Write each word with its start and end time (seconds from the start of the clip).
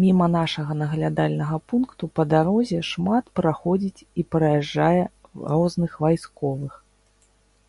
Міма 0.00 0.26
нашага 0.32 0.74
наглядальнага 0.80 1.60
пункту 1.72 2.08
па 2.20 2.26
дарозе 2.32 2.80
шмат 2.88 3.30
праходзіць 3.40 4.04
і 4.24 4.26
праязджае 4.36 5.00
розных 5.52 5.96
вайсковых. 6.06 6.72